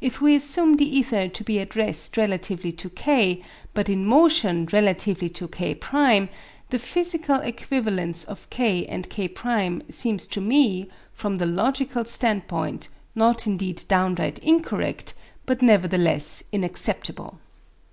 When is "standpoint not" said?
12.04-13.46